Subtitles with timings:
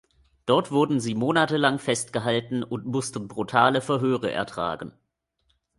[0.47, 4.93] Dort wurden sie monatelang festgehalten und mussten brutale Verhöre ertragen.